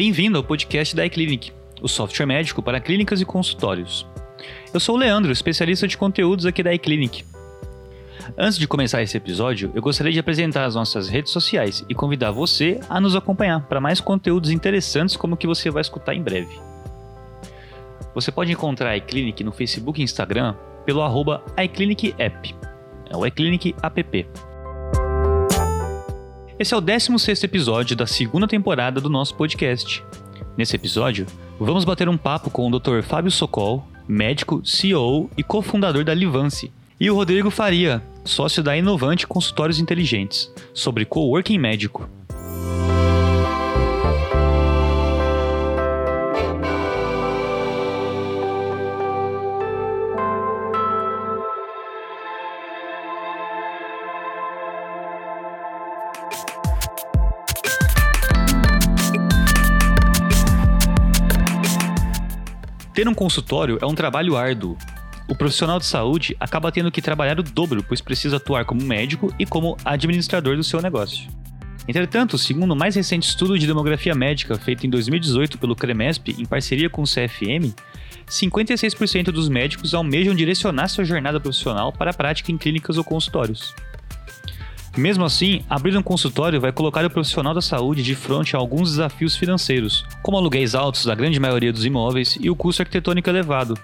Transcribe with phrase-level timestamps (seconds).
[0.00, 1.52] Bem-vindo ao podcast da iClinic,
[1.82, 4.06] o software médico para clínicas e consultórios.
[4.72, 7.22] Eu sou o Leandro, especialista de conteúdos aqui da iClinic.
[8.34, 12.30] Antes de começar esse episódio, eu gostaria de apresentar as nossas redes sociais e convidar
[12.30, 16.22] você a nos acompanhar para mais conteúdos interessantes como o que você vai escutar em
[16.22, 16.58] breve.
[18.14, 20.54] Você pode encontrar a iClinic no Facebook e Instagram
[20.86, 22.54] pelo arroba iClinicApp,
[23.10, 24.49] é o iClinic App.
[26.60, 30.04] Esse é o 16 episódio da segunda temporada do nosso podcast.
[30.58, 31.24] Nesse episódio,
[31.58, 33.00] vamos bater um papo com o Dr.
[33.02, 39.26] Fábio Socol, médico, CEO e cofundador da Livance, e o Rodrigo Faria, sócio da Inovante
[39.26, 42.06] Consultórios Inteligentes, sobre coworking médico.
[63.00, 64.76] Ter um consultório é um trabalho árduo.
[65.26, 69.34] O profissional de saúde acaba tendo que trabalhar o dobro, pois precisa atuar como médico
[69.38, 71.26] e como administrador do seu negócio.
[71.88, 76.44] Entretanto, segundo o mais recente estudo de demografia médica feito em 2018 pelo CREMESP em
[76.44, 77.74] parceria com o CFM,
[78.28, 83.74] 56% dos médicos almejam direcionar sua jornada profissional para a prática em clínicas ou consultórios.
[84.96, 88.90] Mesmo assim, abrir um consultório vai colocar o profissional da saúde de frente a alguns
[88.90, 93.78] desafios financeiros, como aluguéis altos da grande maioria dos imóveis e o custo arquitetônico elevado.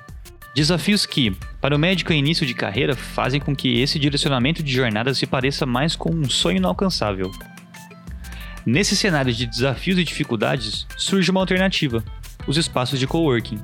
[0.55, 4.73] Desafios que, para o médico em início de carreira, fazem com que esse direcionamento de
[4.73, 7.31] jornada se pareça mais com um sonho inalcançável.
[8.65, 12.03] Nesse cenário de desafios e dificuldades, surge uma alternativa:
[12.49, 13.59] os espaços de coworking.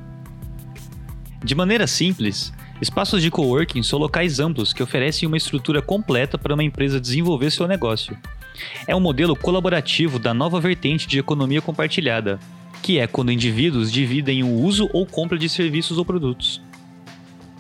[1.43, 6.55] De maneira simples, Espaços de coworking são locais amplos que oferecem uma estrutura completa para
[6.55, 8.17] uma empresa desenvolver seu negócio.
[8.87, 12.39] É um modelo colaborativo da nova vertente de economia compartilhada,
[12.83, 16.61] que é quando indivíduos dividem o uso ou compra de serviços ou produtos.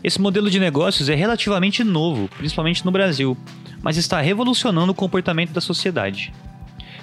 [0.02, 3.36] Esse modelo de negócios é relativamente novo, principalmente no Brasil,
[3.80, 6.32] mas está revolucionando o comportamento da sociedade.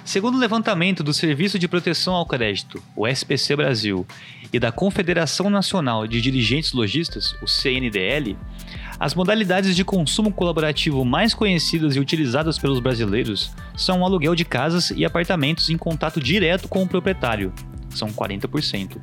[0.04, 4.06] Segundo o levantamento do Serviço de Proteção ao Crédito, o SPC Brasil,
[4.52, 8.36] e da Confederação Nacional de Dirigentes Logistas, o CNDL,
[8.98, 14.44] as modalidades de consumo colaborativo mais conhecidas e utilizadas pelos brasileiros são o aluguel de
[14.44, 17.52] casas e apartamentos em contato direto com o proprietário,
[17.90, 19.00] são 40%.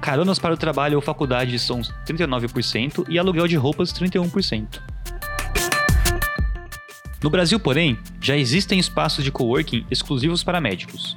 [0.00, 4.80] Caronas para o trabalho ou faculdade são 39% e aluguel de roupas 31%.
[7.22, 11.16] No Brasil, porém, já existem espaços de coworking exclusivos para médicos.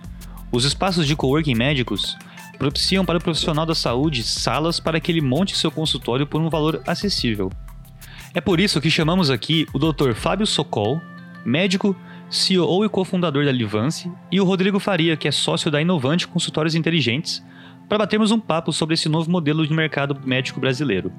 [0.52, 2.18] Os espaços de coworking médicos
[2.58, 6.50] propiciam para o profissional da saúde salas para que ele monte seu consultório por um
[6.50, 7.52] valor acessível.
[8.34, 10.14] É por isso que chamamos aqui o Dr.
[10.14, 11.02] Fábio Socol,
[11.46, 11.96] médico,
[12.30, 16.76] CEO e cofundador da Livance, e o Rodrigo Faria, que é sócio da Inovante Consultórios
[16.76, 17.44] Inteligentes,
[17.88, 21.12] para batermos um papo sobre esse novo modelo de mercado médico brasileiro.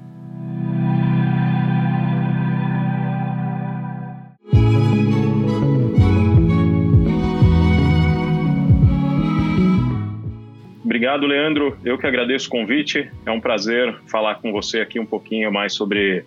[11.01, 11.75] Obrigado, Leandro.
[11.83, 13.09] Eu que agradeço o convite.
[13.25, 16.23] É um prazer falar com você aqui um pouquinho mais sobre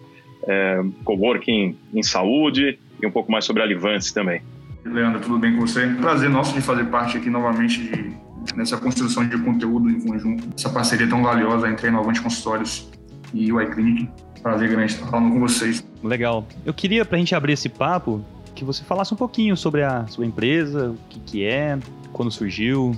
[0.48, 4.42] é, coworking em saúde e um pouco mais sobre a Livance também.
[4.84, 5.86] Leandro, tudo bem com você?
[6.00, 8.16] Prazer nosso de fazer parte aqui novamente de,
[8.56, 12.90] nessa construção de conteúdo em conjunto, essa parceria tão valiosa entre a Inovante Consultórios
[13.32, 14.08] e o iClinic.
[14.42, 15.86] Prazer grande estar falando com vocês.
[16.02, 16.48] Legal.
[16.66, 18.24] Eu queria, para a gente abrir esse papo,
[18.56, 21.78] que você falasse um pouquinho sobre a sua empresa, o que, que é,
[22.12, 22.90] quando surgiu,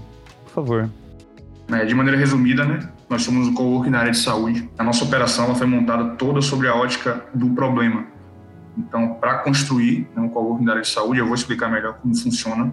[0.47, 0.91] por favor.
[1.69, 4.69] É, de maneira resumida, né, nós somos um coworking na área de saúde.
[4.79, 8.07] A nossa operação foi montada toda sobre a ótica do problema.
[8.79, 12.15] Então, para construir né, um coworking na área de saúde, eu vou explicar melhor como
[12.17, 12.73] funciona.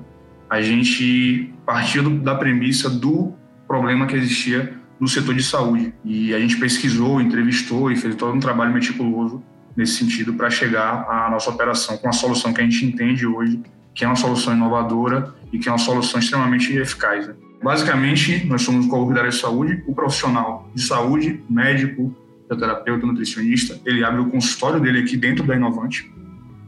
[0.49, 3.33] A gente partiu da premissa do
[3.67, 5.93] problema que existia no setor de saúde.
[6.03, 9.43] E a gente pesquisou, entrevistou e fez todo um trabalho meticuloso
[9.75, 13.59] nesse sentido para chegar à nossa operação com a solução que a gente entende hoje,
[13.93, 17.27] que é uma solução inovadora e que é uma solução extremamente eficaz.
[17.27, 17.33] Né?
[17.63, 22.13] Basicamente, nós somos o área de saúde, o profissional de saúde, médico,
[22.57, 26.11] terapeuta, nutricionista, ele abre o consultório dele aqui dentro da Inovante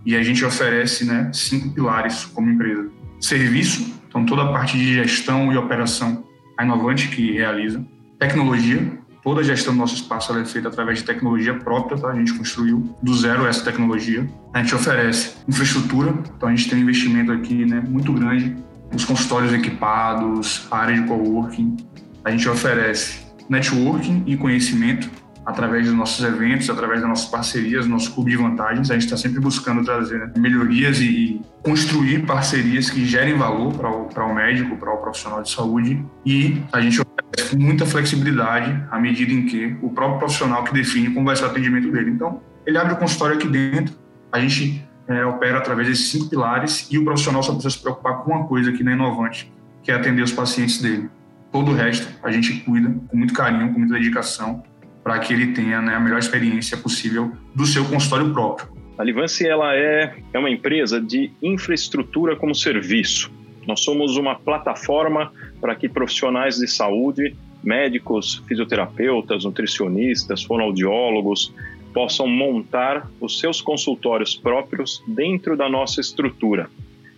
[0.05, 2.89] e a gente oferece né, cinco pilares como empresa.
[3.19, 6.23] Serviço, então toda a parte de gestão e operação,
[6.57, 7.85] a Inovante que realiza.
[8.19, 12.09] Tecnologia, toda a gestão do nosso espaço é feita através de tecnologia própria, tá?
[12.09, 14.27] a gente construiu do zero essa tecnologia.
[14.53, 18.55] A gente oferece infraestrutura, então a gente tem um investimento aqui né, muito grande
[18.93, 21.77] os consultórios equipados, a área de coworking.
[22.23, 25.09] A gente oferece networking e conhecimento.
[25.45, 28.89] através dos nossos eventos, através das nossas parcerias, nosso clube de vantagens.
[28.89, 33.91] A gente está sempre buscando trazer né, melhorias e construir parcerias que gerem valor para
[33.91, 36.03] o, o médico, para o profissional de saúde.
[36.25, 40.73] E a gente oferece com muita flexibilidade à medida em que o próprio profissional que
[40.73, 42.09] define como vai ser o atendimento dele.
[42.09, 43.95] Então, ele abre o consultório aqui dentro,
[44.31, 48.23] a gente é, opera através desses cinco pilares e o profissional só precisa se preocupar
[48.23, 49.51] com uma coisa que não é inovante,
[49.83, 51.09] que é atender os pacientes dele.
[51.51, 54.63] Todo o resto a gente cuida com muito carinho, com muita dedicação
[55.03, 58.75] para que ele tenha né, a melhor experiência possível do seu consultório próprio.
[58.97, 63.31] A Livance ela é, é uma empresa de infraestrutura como serviço.
[63.67, 65.31] Nós somos uma plataforma
[65.61, 71.53] para que profissionais de saúde, médicos, fisioterapeutas, nutricionistas, fonoaudiólogos,
[71.95, 76.69] possam montar os seus consultórios próprios dentro da nossa estrutura.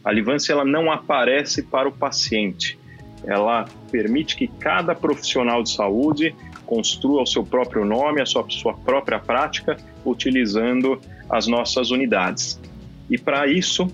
[0.06, 2.78] A Livance ela não aparece para o paciente.
[3.26, 8.76] Ela permite que cada profissional de saúde construa o seu próprio nome, a sua, sua
[8.76, 12.62] própria prática, utilizando as nossas unidades.
[13.10, 13.88] E para isso,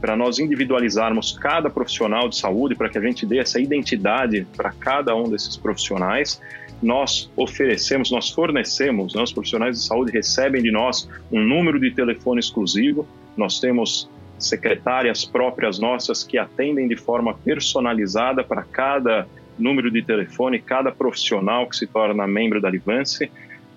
[0.00, 4.72] para nós individualizarmos cada profissional de saúde, para que a gente dê essa identidade para
[4.72, 6.40] cada um desses profissionais,
[6.84, 11.90] nós oferecemos, nós fornecemos, né, os profissionais de saúde recebem de nós um número de
[11.90, 14.08] telefone exclusivo, nós temos
[14.38, 19.26] secretárias próprias nossas que atendem de forma personalizada para cada
[19.58, 23.30] número de telefone, cada profissional que se torna membro da Livance.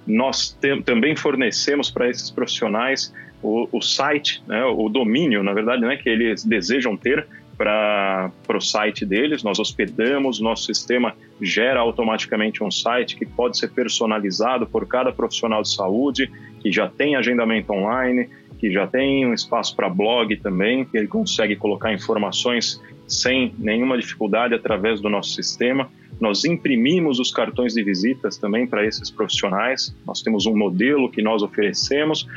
[0.05, 5.95] Nós também fornecemos para esses profissionais o, o site, né, o domínio, na verdade, né,
[5.95, 7.25] que eles desejam ter
[7.57, 9.43] para o site deles.
[9.43, 15.61] Nós hospedamos, nosso sistema gera automaticamente um site que pode ser personalizado por cada profissional
[15.61, 20.85] de saúde, que já tem agendamento online, que já tem um espaço para blog também,
[20.85, 25.89] que ele consegue colocar informações sem nenhuma dificuldade através do nosso sistema.
[26.19, 29.95] Nós imprimimos os cartões de visitas também para esses profissionais.
[30.05, 32.27] Nós temos um modelo que nós oferecemos,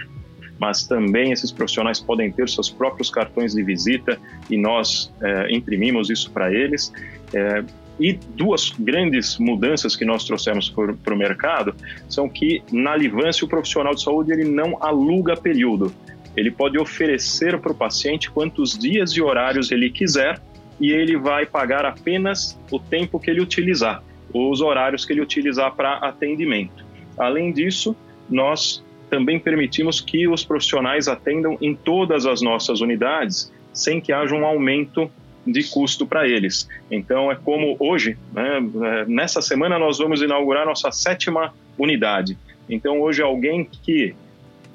[0.60, 4.18] mas também esses profissionais podem ter seus próprios cartões de visita
[4.50, 6.92] e nós é, imprimimos isso para eles.
[7.32, 7.64] É,
[7.98, 11.74] e duas grandes mudanças que nós trouxemos para o mercado
[12.08, 15.92] são que na Livância o profissional de saúde ele não aluga período.
[16.36, 20.40] Ele pode oferecer para o paciente quantos dias e horários ele quiser
[20.78, 24.02] e ele vai pagar apenas o tempo que ele utilizar,
[24.32, 26.84] os horários que ele utilizar para atendimento.
[27.18, 27.94] Além disso,
[28.30, 34.34] nós também permitimos que os profissionais atendam em todas as nossas unidades sem que haja
[34.34, 35.10] um aumento
[35.46, 36.68] de custo para eles.
[36.90, 42.38] Então, é como hoje, né, é, nessa semana nós vamos inaugurar nossa sétima unidade.
[42.68, 44.14] Então, hoje, alguém que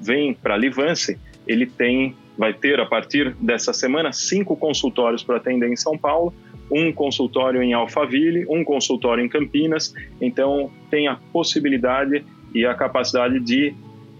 [0.00, 5.70] vem para Livance, ele tem vai ter, a partir dessa semana, cinco consultórios para atender
[5.70, 6.34] em São Paulo,
[6.70, 9.94] um consultório em Alphaville, um consultório em Campinas.
[10.20, 12.24] Então, tem a possibilidade
[12.54, 13.74] e a capacidade de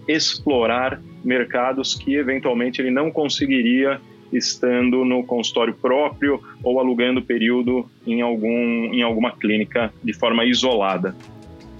[0.07, 3.99] explorar mercados que eventualmente ele não conseguiria
[4.31, 8.49] estando no consultório próprio ou alugando período em, algum,
[8.93, 11.15] em alguma clínica de forma isolada.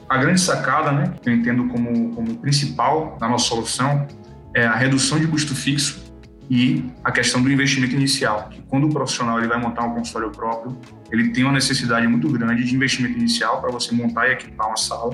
[0.10, 4.08] A grande sacada, né, que eu entendo como, como principal da nossa solução,
[4.54, 6.08] é a redução de custo fixo
[6.50, 10.32] e a questão do investimento inicial, que quando o profissional ele vai montar um consultório
[10.32, 10.78] próprio,
[11.12, 14.78] ele tem uma necessidade muito grande de investimento inicial para você montar e equipar uma
[14.78, 15.14] sala,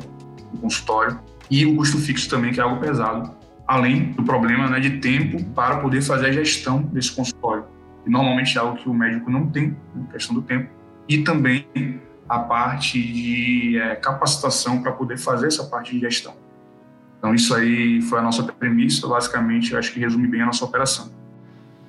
[0.53, 1.19] um consultório,
[1.53, 3.31] e o custo fixo também, que é algo pesado,
[3.67, 7.65] além do problema né, de tempo para poder fazer a gestão desse consultório.
[8.07, 10.67] E normalmente é algo que o médico não tem, né, questão do tempo,
[11.07, 11.67] e também
[12.27, 16.33] a parte de é, capacitação para poder fazer essa parte de gestão.
[17.19, 20.65] Então, isso aí foi a nossa premissa, basicamente, eu acho que resume bem a nossa
[20.65, 21.11] operação.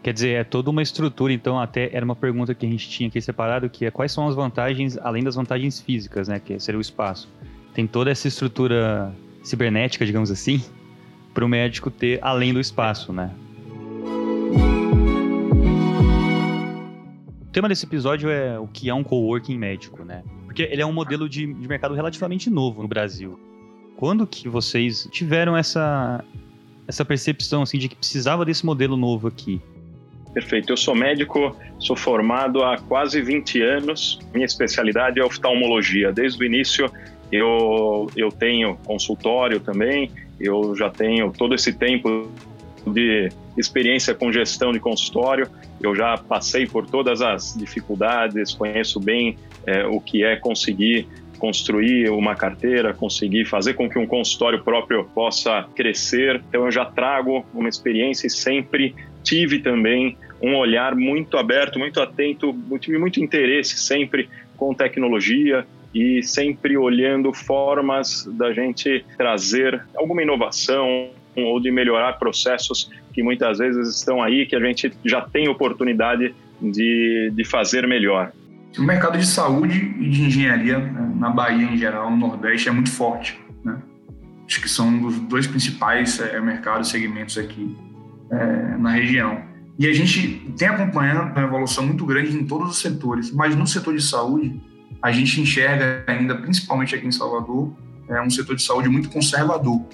[0.03, 3.09] Quer dizer, é toda uma estrutura, então até era uma pergunta que a gente tinha
[3.09, 6.79] aqui separado, que é quais são as vantagens, além das vantagens físicas, né, que seria
[6.79, 7.33] o espaço.
[7.73, 9.11] Tem toda essa estrutura
[9.45, 10.65] cibernética, digamos assim,
[11.33, 13.31] para o médico ter além do espaço, né?
[17.43, 20.25] O tema desse episódio é o que é um coworking médico, né?
[20.45, 23.39] Porque ele é um modelo de, de mercado relativamente novo no Brasil.
[23.97, 26.25] Quando que vocês tiveram essa
[26.87, 29.61] essa percepção assim de que precisava desse modelo novo aqui?
[30.35, 30.73] Perfeito.
[30.73, 34.19] Eu sou médico, sou formado há quase 20 anos.
[34.35, 36.13] Minha especialidade é oftalmologia.
[36.13, 36.91] Desde o início
[37.35, 42.31] eu, eu tenho consultório também, eu já tenho todo esse tempo
[42.87, 45.49] de experiência com gestão de consultório.
[45.83, 49.37] Eu já passei por todas as dificuldades, conheço bem
[49.67, 55.05] é, o que é conseguir construir uma carteira, conseguir fazer com que um consultório próprio
[55.15, 56.43] possa crescer.
[56.49, 62.01] Então eu já trago uma experiência e sempre tive também um olhar muito aberto, muito
[62.01, 70.23] atento, tive muito interesse sempre com tecnologia, e sempre olhando formas da gente trazer alguma
[70.23, 75.49] inovação ou de melhorar processos que muitas vezes estão aí que a gente já tem
[75.49, 78.33] oportunidade de, de fazer melhor.
[78.77, 82.73] O mercado de saúde e de engenharia né, na Bahia em geral, no Nordeste, é
[82.73, 83.39] muito forte.
[83.65, 83.81] Né?
[84.47, 87.77] Acho que são os dois principais é, mercados, segmentos aqui
[88.33, 89.43] é, na região.
[89.79, 93.67] E a gente tem acompanhado uma evolução muito grande em todos os setores, mas no
[93.67, 94.61] setor de saúde,
[95.05, 97.71] a gente enxerga ainda, principalmente aqui em Salvador,
[98.09, 99.85] é um setor de saúde muito conservador.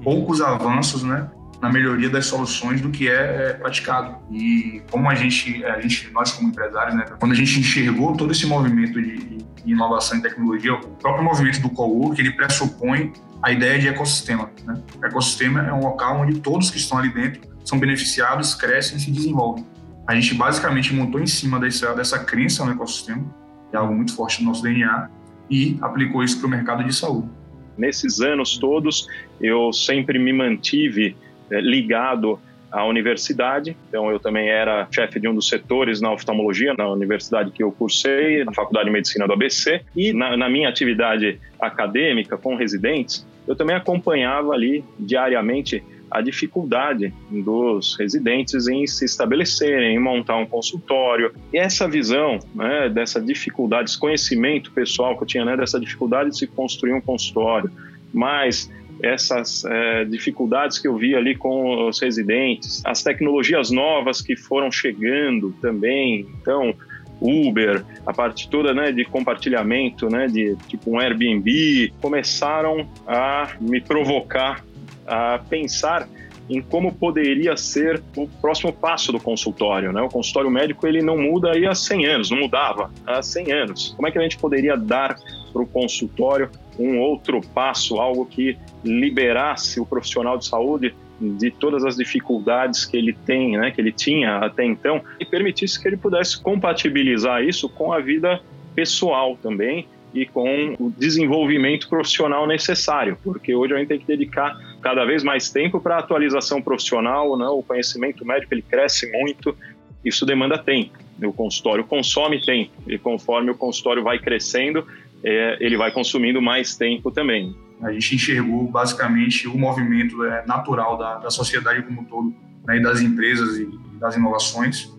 [0.00, 1.28] Poucos avanços né,
[1.60, 4.18] na melhoria das soluções do que é, é praticado.
[4.30, 8.30] E como a gente, a gente, nós como empresários, né, quando a gente enxergou todo
[8.30, 13.12] esse movimento de, de inovação e tecnologia, o próprio movimento do co-work, ele pressupõe
[13.42, 14.52] a ideia de ecossistema.
[14.64, 14.80] Né?
[15.02, 19.00] O ecossistema é um local onde todos que estão ali dentro são beneficiados, crescem e
[19.00, 19.66] se desenvolvem.
[20.06, 23.39] A gente basicamente montou em cima dessa, dessa crença no ecossistema,
[23.72, 25.08] é algo muito forte no nosso DNA,
[25.50, 27.28] e aplicou isso para o mercado de saúde.
[27.76, 29.08] Nesses anos todos,
[29.40, 31.16] eu sempre me mantive
[31.50, 32.38] é, ligado
[32.70, 33.76] à universidade.
[33.88, 37.72] Então, eu também era chefe de um dos setores na oftalmologia, na universidade que eu
[37.72, 39.82] cursei, na Faculdade de Medicina do ABC.
[39.96, 47.12] E na, na minha atividade acadêmica com residentes, eu também acompanhava ali diariamente a dificuldade
[47.30, 51.32] dos residentes em se estabelecerem, em montar um consultório.
[51.52, 56.30] E essa visão né, dessa dificuldade, esse conhecimento pessoal que eu tinha, né, dessa dificuldade
[56.30, 57.70] de se construir um consultório,
[58.12, 58.70] mas
[59.02, 64.70] essas é, dificuldades que eu vi ali com os residentes, as tecnologias novas que foram
[64.70, 66.74] chegando também, então
[67.20, 73.80] Uber, a parte toda né, de compartilhamento, né, de tipo um Airbnb, começaram a me
[73.80, 74.64] provocar
[75.10, 76.08] a pensar
[76.48, 79.92] em como poderia ser o próximo passo do consultório.
[79.92, 80.00] Né?
[80.02, 83.94] O consultório médico ele não muda há 100 anos, não mudava há 100 anos.
[83.94, 85.16] Como é que a gente poderia dar
[85.52, 91.84] para o consultório um outro passo, algo que liberasse o profissional de saúde de todas
[91.84, 95.98] as dificuldades que ele tem, né, que ele tinha até então, e permitisse que ele
[95.98, 98.40] pudesse compatibilizar isso com a vida
[98.74, 104.58] pessoal também e com o desenvolvimento profissional necessário, porque hoje a gente tem que dedicar
[104.80, 107.46] cada vez mais tempo para atualização profissional, né?
[107.46, 109.56] o conhecimento médico ele cresce muito,
[110.04, 110.98] isso demanda tempo.
[111.22, 114.86] O consultório consome tempo e conforme o consultório vai crescendo,
[115.22, 117.54] é, ele vai consumindo mais tempo também.
[117.82, 122.34] A gente enxergou basicamente o movimento é, natural da, da sociedade como um todo,
[122.66, 123.68] né, e das empresas e
[123.98, 124.90] das inovações,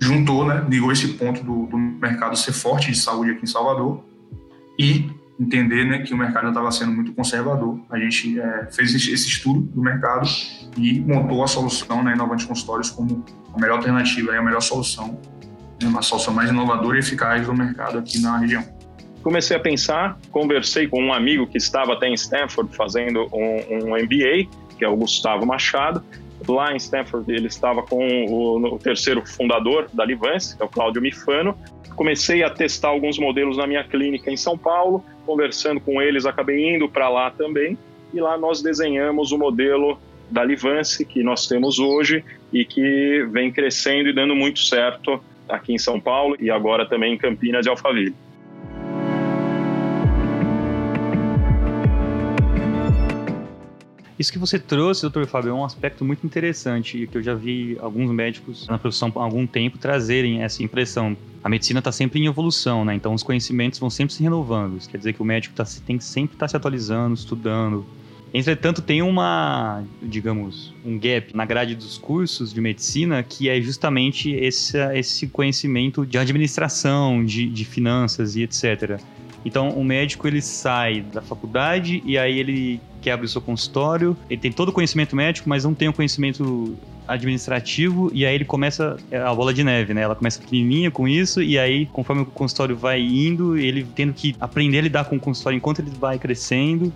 [0.00, 4.04] juntou, né, ligou esse ponto do, do mercado ser forte de saúde aqui em Salvador
[4.76, 5.08] e
[5.42, 7.80] entender né, que o mercado estava sendo muito conservador.
[7.90, 10.28] A gente é, fez esse estudo do mercado
[10.76, 15.18] e montou a solução na Inovante Consultórios como a melhor alternativa, a melhor solução,
[15.80, 18.64] né, uma solução mais inovadora e eficaz do mercado aqui na região.
[19.22, 24.02] Comecei a pensar, conversei com um amigo que estava até em Stanford fazendo um, um
[24.02, 26.02] MBA, que é o Gustavo Machado.
[26.48, 30.68] Lá em Stanford ele estava com o, o terceiro fundador da Livance, que é o
[30.68, 31.56] Cláudio Mifano,
[31.94, 36.74] comecei a testar alguns modelos na minha clínica em São Paulo, conversando com eles, acabei
[36.74, 37.78] indo para lá também,
[38.12, 39.98] e lá nós desenhamos o modelo
[40.30, 45.74] da Livance que nós temos hoje e que vem crescendo e dando muito certo aqui
[45.74, 48.14] em São Paulo e agora também em Campinas e Alphaville.
[54.22, 57.76] Isso que você trouxe, doutor Fábio, é um aspecto muito interessante que eu já vi
[57.80, 61.16] alguns médicos na profissão há algum tempo trazerem essa impressão.
[61.42, 62.94] A medicina está sempre em evolução, né?
[62.94, 64.76] Então os conhecimentos vão sempre se renovando.
[64.76, 67.84] Isso quer dizer que o médico tá, tem que sempre estar tá se atualizando, estudando.
[68.32, 74.30] Entretanto, tem uma, digamos, um gap na grade dos cursos de medicina que é justamente
[74.30, 79.00] esse, esse conhecimento de administração, de, de finanças e etc.
[79.44, 84.16] Então, o médico ele sai da faculdade e aí ele quer abrir o seu consultório,
[84.30, 88.44] ele tem todo o conhecimento médico, mas não tem o conhecimento administrativo e aí ele
[88.44, 90.02] começa é, a bola de neve, né?
[90.02, 94.36] Ela começa pequenininha com isso e aí conforme o consultório vai indo, ele tendo que
[94.40, 96.92] aprender a lidar com o consultório enquanto ele vai crescendo,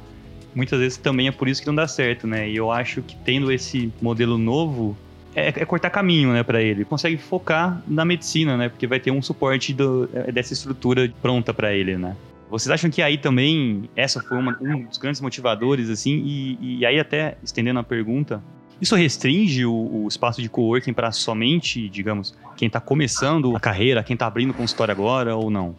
[0.55, 2.49] muitas vezes também é por isso que não dá certo, né?
[2.49, 4.97] E eu acho que tendo esse modelo novo
[5.35, 6.85] é, é cortar caminho, né, para ele.
[6.85, 8.71] Consegue focar na medicina, né?
[8.71, 12.17] Porque vai ter um suporte do, é, dessa estrutura pronta para ele, né?
[12.49, 16.23] Vocês acham que aí também essa foi uma, um dos grandes motivadores, assim?
[16.25, 18.43] E, e aí, até estendendo a pergunta,
[18.81, 24.03] isso restringe o, o espaço de coworking para somente, digamos, quem está começando a carreira,
[24.03, 25.75] quem está abrindo consultório agora ou não?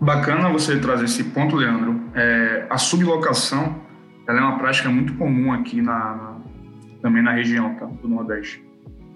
[0.00, 2.00] Bacana você trazer esse ponto, Leandro.
[2.14, 3.82] É, a sublocação
[4.26, 6.34] ela é uma prática muito comum aqui na, na
[7.02, 8.64] também na região tá, do Nordeste.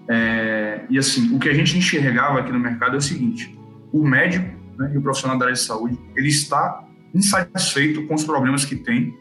[0.07, 3.57] É, e assim, o que a gente enxergava aqui no mercado é o seguinte:
[3.91, 6.83] o médico né, e o profissional da área de saúde, ele está
[7.13, 9.13] insatisfeito com os problemas que tem,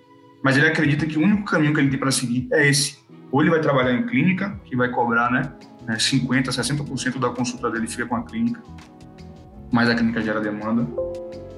[0.43, 2.99] mas ele acredita que o único caminho que ele tem para seguir é esse.
[3.33, 5.53] Ou ele vai trabalhar em clínica, que vai cobrar né,
[5.89, 8.63] 50%, 60% da consulta dele fica com a clínica,
[9.73, 10.87] mas a clínica gera demanda.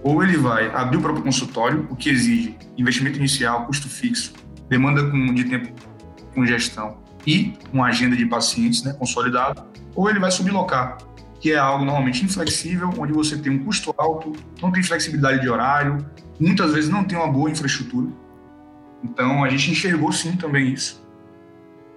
[0.02, 4.32] Ou ele vai abrir o próprio consultório, o que exige investimento inicial, custo fixo,
[4.68, 5.02] demanda
[5.34, 5.68] de tempo
[6.34, 10.96] com gestão e uma agenda de pacientes né, consolidada, ou ele vai sublocar,
[11.40, 15.48] que é algo normalmente inflexível, onde você tem um custo alto, não tem flexibilidade de
[15.48, 16.04] horário,
[16.38, 18.08] muitas vezes não tem uma boa infraestrutura.
[19.02, 21.02] Então, a gente enxergou sim também isso.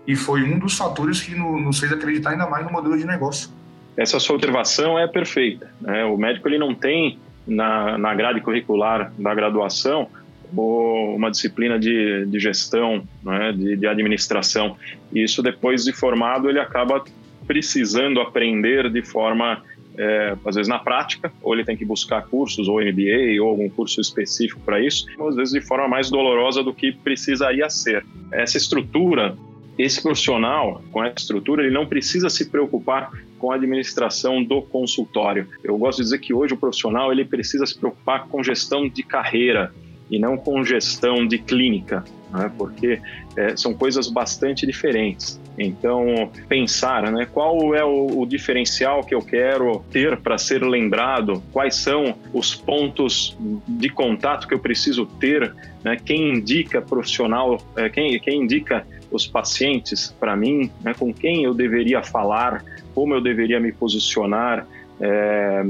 [0.07, 3.49] E foi um dos fatores que nos fez acreditar ainda mais no modelo de negócio.
[3.95, 5.69] Essa sua observação é perfeita.
[5.79, 6.03] Né?
[6.05, 10.09] O médico ele não tem na, na grade curricular da graduação
[10.55, 13.51] uma disciplina de, de gestão, né?
[13.51, 14.77] de, de administração.
[15.11, 17.03] E isso, depois de formado, ele acaba
[17.45, 19.63] precisando aprender de forma,
[19.97, 23.69] é, às vezes na prática, ou ele tem que buscar cursos, ou MBA, ou algum
[23.69, 28.05] curso específico para isso, ou às vezes de forma mais dolorosa do que precisaria ser.
[28.31, 29.35] Essa estrutura,
[29.77, 35.47] esse profissional com essa estrutura, ele não precisa se preocupar com a administração do consultório.
[35.63, 39.03] Eu gosto de dizer que hoje o profissional ele precisa se preocupar com gestão de
[39.03, 39.73] carreira
[40.09, 42.51] e não com gestão de clínica né?
[42.57, 42.99] porque
[43.37, 45.39] é, são coisas bastante diferentes.
[45.57, 51.43] Então, pensar né, qual é o, o diferencial que eu quero ter para ser lembrado,
[51.51, 57.87] quais são os pontos de contato que eu preciso ter, né, quem indica profissional, é,
[57.89, 62.63] quem, quem indica os pacientes para mim, né, com quem eu deveria falar,
[62.95, 64.67] como eu deveria me posicionar,
[64.99, 65.63] é,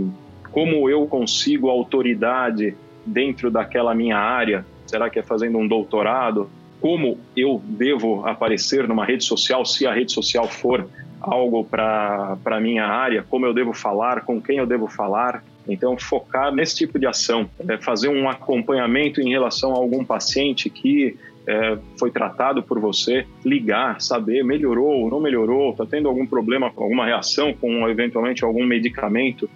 [0.52, 2.76] como eu consigo autoridade
[3.06, 6.52] dentro daquela minha área, Será que é fazendo um doutorado?
[6.84, 10.86] Como eu devo aparecer numa rede social, se a rede social for
[11.22, 13.24] algo para a minha área?
[13.24, 14.26] Como eu devo falar?
[14.26, 15.42] Com quem eu devo falar?
[15.66, 20.70] Então, focar nesse tipo de ação, é fazer um acompanhamento em relação a algum paciente
[20.70, 21.16] que
[21.48, 27.06] é, foi tratado por você, ligar, saber melhorou, não melhorou, está tendo algum problema, alguma
[27.06, 29.50] reação com eventualmente algum medicamento.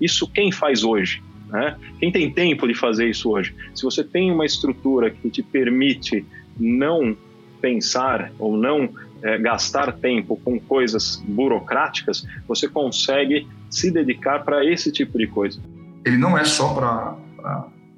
[0.00, 1.24] Isso quem faz hoje?
[1.48, 1.76] Né?
[1.98, 3.52] Quem tem tempo de fazer isso hoje?
[3.74, 6.24] Se você tem uma estrutura que te permite
[6.58, 7.16] não
[7.60, 8.88] pensar ou não
[9.22, 15.60] é, gastar tempo com coisas burocráticas, você consegue se dedicar para esse tipo de coisa.
[16.04, 17.16] Ele não é só para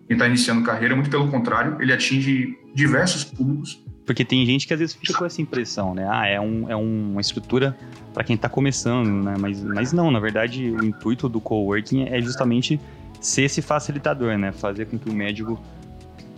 [0.06, 3.80] quem está iniciando carreira, muito pelo contrário, ele atinge diversos públicos.
[4.04, 6.08] Porque tem gente que às vezes fica com essa impressão, né?
[6.10, 7.78] Ah, é, um, é uma estrutura
[8.12, 9.36] para quem está começando, né?
[9.38, 12.80] Mas, mas não, na verdade, o intuito do coworking é justamente
[13.20, 14.50] ser esse facilitador, né?
[14.50, 15.60] Fazer com que o médico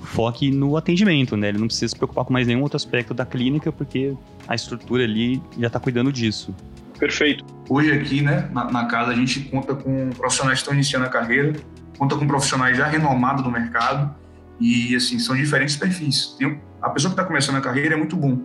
[0.03, 1.49] foque no atendimento, né?
[1.49, 4.15] Ele não precisa se preocupar com mais nenhum outro aspecto da clínica, porque
[4.47, 6.55] a estrutura ali já está cuidando disso.
[6.99, 7.45] Perfeito.
[7.69, 11.09] Hoje aqui, né, na, na, casa, a gente conta com profissionais que estão iniciando a
[11.09, 11.53] carreira,
[11.99, 14.15] conta com profissionais já renomados no mercado
[14.61, 16.37] e, assim, são diferentes perfis.
[16.39, 18.43] Tem, a pessoa que está começando a carreira é muito bom,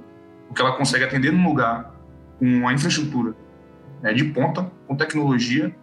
[0.48, 1.93] porque ela consegue atender num lugar
[2.39, 3.36] com uma infraestrutura
[4.02, 5.76] né, de ponta, com tecnologia,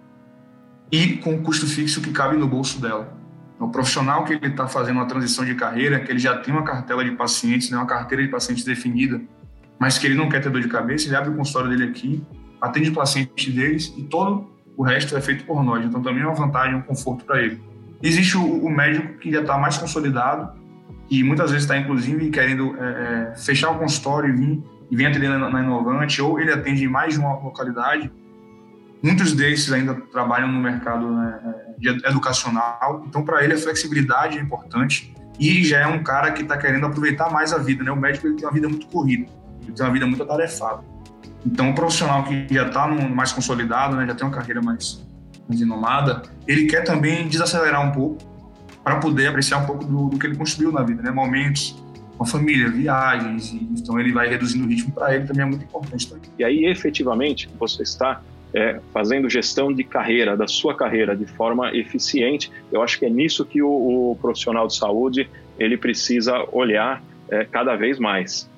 [0.90, 3.12] e com o custo fixo que cabe no bolso dela.
[3.58, 6.64] O profissional que ele está fazendo uma transição de carreira, que ele já tem uma
[6.64, 9.20] cartela de pacientes, né, uma carteira de pacientes definida,
[9.78, 12.22] mas que ele não quer ter dor de cabeça, ele abre o consultório dele aqui,
[12.60, 15.84] atende o paciente deles e todo o resto é feito por nós.
[15.84, 17.60] Então também é uma vantagem, um conforto para ele.
[18.02, 20.52] Existe o, o, médico que já está mais consolidado
[21.08, 25.06] e muitas vezes está inclusive querendo é, é, fechar o consultório e vir, e vir
[25.06, 28.10] atender na, na Inovante, ou ele atende em mais de uma localidade
[29.04, 31.38] Muitos desses ainda trabalham no mercado né,
[31.88, 36.56] educacional, então para ele a flexibilidade é importante e já é um cara que está
[36.56, 37.90] querendo aproveitar mais a vida, né?
[37.90, 39.26] O médico ele tem uma vida muito corrida,
[39.62, 40.82] ele tem uma vida muito atarefada.
[41.44, 45.04] Então o profissional que já está mais consolidado, né, já tem uma carreira mais,
[45.48, 48.22] mais inomada, ele quer também desacelerar um pouco
[48.82, 51.10] para poder apreciar um pouco do, do, que ele construiu na vida, né?
[51.10, 51.82] Momentos
[52.16, 55.64] com a família, viagens, então ele vai reduzindo o ritmo para ele também é muito
[55.64, 56.08] importante.
[56.08, 56.30] Também.
[56.38, 58.20] E aí efetivamente você está
[58.54, 62.50] é, fazendo gestão de carreira, da sua carreira, de forma eficiente.
[62.70, 67.44] Eu acho que é nisso que o, o profissional de saúde ele precisa olhar é,
[67.44, 68.48] cada vez mais.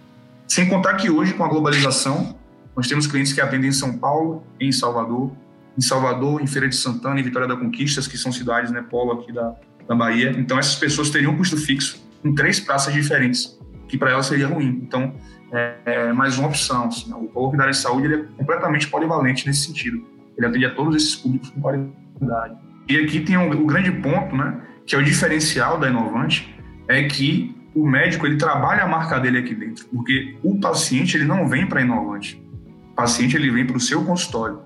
[0.47, 2.37] Sem contar que hoje, com a globalização,
[2.77, 5.33] nós temos clientes que atendem em São Paulo, em Salvador,
[5.77, 9.13] em Salvador, em Feira de Santana, em Vitória da Conquista, que são cidades, né, polo
[9.13, 9.55] aqui da,
[9.89, 10.35] da Bahia.
[10.37, 14.47] Então, essas pessoas teriam um custo fixo em três praças diferentes, que para elas seria
[14.47, 14.81] ruim.
[14.83, 15.15] Então,
[15.53, 16.87] é, é mais uma opção.
[16.87, 17.17] Assim, né?
[17.17, 20.05] o coworking da área de saúde ele é completamente polivalente nesse sentido.
[20.37, 22.57] Ele atende a todos esses públicos com qualidade.
[22.89, 26.55] E aqui tem um, o grande ponto, né, que é o diferencial da Inovante,
[26.89, 31.25] é que o médico ele trabalha a marca dele aqui dentro, porque o paciente ele
[31.25, 32.41] não vem para a Inovante.
[32.93, 34.61] O paciente ele vem para o seu consultório.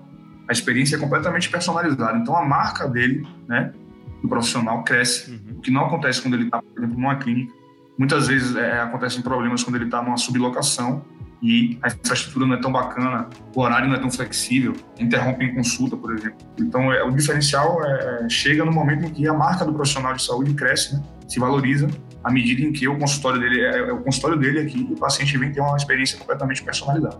[0.47, 2.17] A experiência é completamente personalizada.
[2.17, 3.73] Então a marca dele, né,
[4.21, 5.57] do profissional cresce, uhum.
[5.57, 7.53] o que não acontece quando ele está, por exemplo, numa clínica.
[7.97, 11.03] Muitas vezes é, acontecem problemas quando ele está numa sublocação
[11.41, 15.97] e a infraestrutura não é tão bacana, o horário não é tão flexível, interrompem consulta,
[15.97, 16.37] por exemplo.
[16.59, 20.23] Então, é, o diferencial é, chega no momento em que a marca do profissional de
[20.23, 21.03] saúde cresce, né?
[21.27, 21.87] se valoriza,
[22.23, 24.97] à medida em que o consultório dele é, é o consultório dele aqui e o
[24.97, 27.17] paciente vem ter uma experiência completamente personalizada.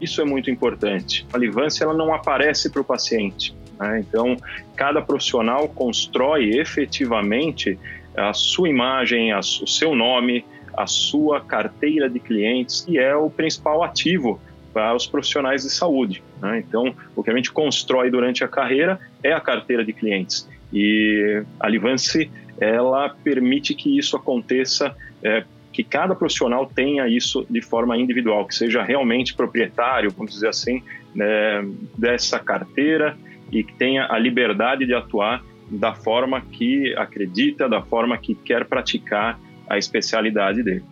[0.00, 1.26] Isso é muito importante.
[1.32, 3.54] A livância ela não aparece para o paciente.
[3.78, 4.00] Né?
[4.00, 4.36] Então,
[4.76, 7.78] cada profissional constrói efetivamente
[8.16, 10.44] a sua imagem, a, o seu nome,
[10.76, 14.40] a sua carteira de clientes, que é o principal ativo
[14.72, 16.22] para os profissionais de saúde.
[16.40, 16.62] Né?
[16.66, 20.48] Então, o que a gente constrói durante a carreira é a carteira de clientes.
[20.72, 27.62] E a Livance, ela permite que isso aconteça, é, que cada profissional tenha isso de
[27.62, 30.82] forma individual, que seja realmente proprietário, vamos dizer assim,
[31.14, 31.66] né,
[31.96, 33.16] dessa carteira
[33.50, 38.64] e que tenha a liberdade de atuar da forma que acredita, da forma que quer
[38.66, 40.82] praticar a especialidade dele.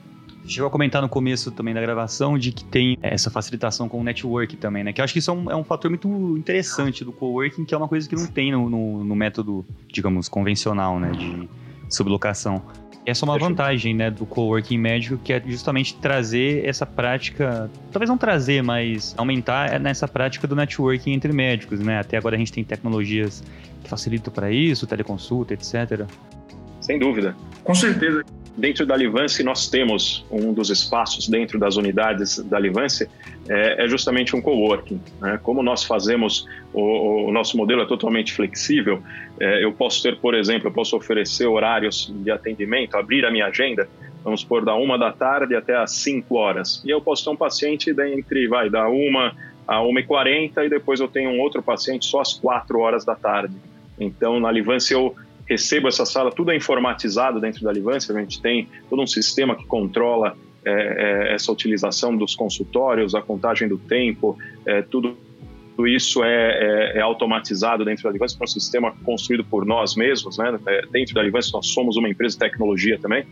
[0.46, 4.04] Chegou a comentar no começo também da gravação de que tem essa facilitação com o
[4.04, 4.92] network também, né?
[4.92, 6.08] Que eu acho que isso é um, é um fator muito
[6.38, 10.28] interessante do coworking, que é uma coisa que não tem no, no, no método, digamos,
[10.28, 11.10] convencional, né?
[11.10, 11.48] De
[11.96, 12.62] sublocação.
[13.06, 18.10] Essa é uma vantagem, né, do coworking médico, que é justamente trazer essa prática, talvez
[18.10, 22.00] não trazer, mas aumentar nessa prática do networking entre médicos, né?
[22.00, 23.44] Até agora a gente tem tecnologias
[23.84, 26.04] que facilitam para isso, teleconsulta, etc.
[26.80, 27.36] Sem dúvida.
[27.62, 28.24] Com certeza.
[28.56, 33.08] Dentro da Livance, nós temos um dos espaços dentro das unidades da Livance,
[33.48, 35.00] é, é justamente um coworking.
[35.20, 35.38] Né?
[35.42, 39.02] Como nós fazemos, o, o, nosso modelo é totalmente flexível,
[39.40, 43.46] é, eu posso ter, por exemplo, eu posso oferecer horários de atendimento, abrir a minha
[43.46, 43.88] agenda,
[44.24, 46.82] vamos por da uma da tarde até às 5 horas.
[46.84, 49.34] E eu posso ter um paciente entre, vai, da uma
[49.66, 53.54] a 1h40 e depois eu tenho um outro paciente só às 4 horas da tarde.
[53.98, 55.14] Então, na Livance, eu
[55.48, 59.54] recebo essa sala, tudo é informatizado dentro da Livância, a gente tem todo um sistema
[59.54, 65.16] que controla é, é, essa utilização dos consultórios, a contagem do tempo, é, tudo,
[65.86, 70.58] isso é, é, automatizado dentro da Livância, é um sistema construído por nós mesmos, né?
[70.90, 73.24] Dentro da Livância nós somos uma empresa de tecnologia também,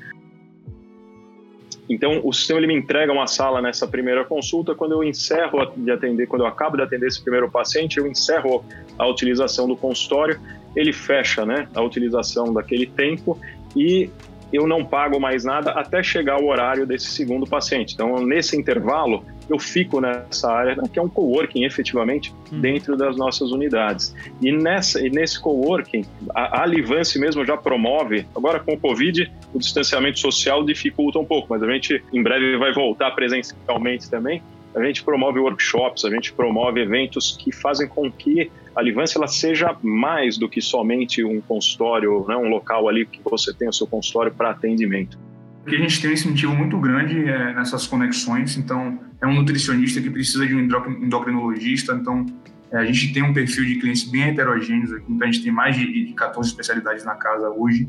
[1.86, 4.74] então, o sistema ele me entrega uma sala nessa primeira consulta.
[4.74, 8.64] Quando eu encerro de atender, quando eu acabo de atender esse primeiro paciente, eu encerro
[8.98, 10.40] a utilização do consultório
[10.76, 13.38] ele fecha né, a utilização daquele tempo
[13.76, 14.10] e
[14.54, 17.94] eu não pago mais nada até chegar o horário desse segundo paciente.
[17.94, 22.60] Então, nesse intervalo, eu fico nessa área, que é um coworking, efetivamente, hum.
[22.60, 24.14] dentro das nossas unidades.
[24.40, 29.30] E, nessa, e nesse coworking, a, a Livance mesmo já promove, agora com o Covid,
[29.52, 34.40] o distanciamento social dificulta um pouco, mas a gente em breve vai voltar presencialmente também.
[34.72, 39.28] A gente promove workshops, a gente promove eventos que fazem com que a Livância ela
[39.28, 43.72] seja mais do que somente um consultório, né, um local ali que você tem o
[43.72, 45.18] seu consultório para atendimento.
[45.62, 50.00] Porque a gente tem um incentivo muito grande é, nessas conexões, então é um nutricionista
[50.00, 52.26] que precisa de um endocrinologista, então
[52.70, 55.76] é, a gente tem um perfil de clientes bem heterogêneos então a gente tem mais
[55.76, 57.88] de, de 14 especialidades na casa hoje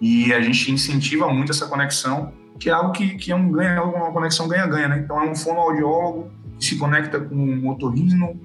[0.00, 3.82] e a gente incentiva muito essa conexão, que é algo que, que é um ganha,
[3.82, 5.00] uma conexão ganha-ganha, né?
[5.02, 8.38] Então é um fonoaudiólogo que se conecta com um otorrino,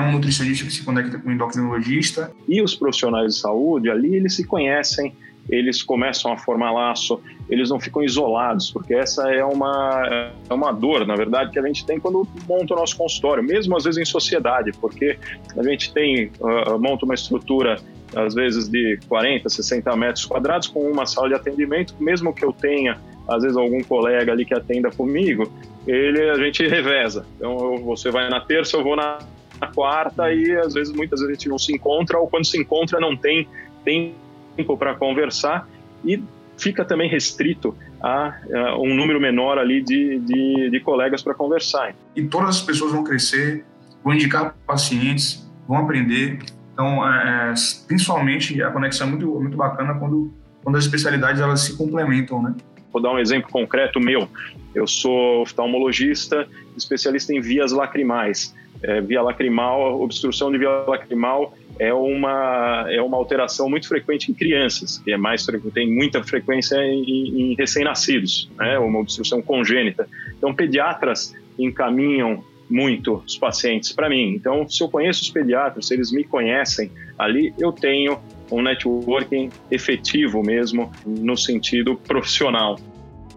[0.00, 2.30] é um nutricionista que se conecta com um endocrinologista.
[2.48, 5.14] E os profissionais de saúde ali, eles se conhecem,
[5.48, 10.72] eles começam a formar laço, eles não ficam isolados, porque essa é uma, é uma
[10.72, 14.00] dor, na verdade, que a gente tem quando monta o nosso consultório, mesmo às vezes
[14.00, 15.18] em sociedade, porque
[15.56, 17.78] a gente tem, uh, monta uma estrutura
[18.14, 22.52] às vezes de 40, 60 metros quadrados com uma sala de atendimento, mesmo que eu
[22.52, 25.50] tenha às vezes algum colega ali que atenda comigo,
[25.86, 27.24] ele a gente reveza.
[27.36, 29.18] Então eu, você vai na terça, eu vou na
[29.60, 32.58] na quarta e às vezes muitas vezes a gente não se encontra ou quando se
[32.58, 33.46] encontra não tem
[33.84, 35.68] tempo para conversar
[36.04, 36.22] e
[36.56, 41.94] fica também restrito a, a um número menor ali de, de, de colegas para conversar.
[42.14, 43.64] E todas as pessoas vão crescer,
[44.04, 46.38] vão indicar pacientes, vão aprender.
[46.72, 47.54] Então, é, é,
[47.86, 52.54] principalmente a conexão é muito, muito bacana quando, quando as especialidades elas se complementam, né?
[52.92, 54.28] Vou dar um exemplo concreto meu.
[54.74, 56.46] Eu sou oftalmologista,
[56.76, 63.16] especialista em vias lacrimais é, via lacrimal, obstrução de via lacrimal é uma, é uma
[63.16, 68.78] alteração muito frequente em crianças, que é mais tem muita frequência em, em recém-nascidos, né,
[68.78, 70.06] uma obstrução congênita.
[70.36, 74.34] Então, pediatras encaminham muito os pacientes para mim.
[74.34, 78.18] Então, se eu conheço os pediatras, se eles me conhecem ali, eu tenho
[78.50, 82.78] um networking efetivo mesmo, no sentido profissional.